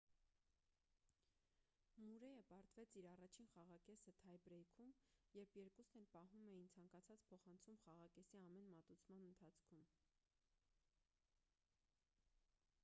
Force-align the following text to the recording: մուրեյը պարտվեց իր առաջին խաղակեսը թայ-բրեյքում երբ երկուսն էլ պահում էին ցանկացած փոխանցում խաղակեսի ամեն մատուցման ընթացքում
մուրեյը 2.05 2.45
պարտվեց 2.51 2.93
իր 3.01 3.07
առաջին 3.09 3.49
խաղակեսը 3.51 4.13
թայ-բրեյքում 4.21 4.93
երբ 5.35 5.53
երկուսն 5.61 6.01
էլ 6.01 6.07
պահում 6.15 6.47
էին 6.53 6.71
ցանկացած 6.77 7.25
փոխանցում 7.33 7.77
խաղակեսի 7.83 8.41
ամեն 8.45 8.71
մատուցման 8.79 9.27
ընթացքում 9.33 9.85